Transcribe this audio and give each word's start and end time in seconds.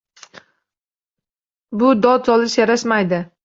Bu 1.85 1.93
dod 2.09 2.33
solish 2.33 2.61
yarashmaydi 2.65 3.25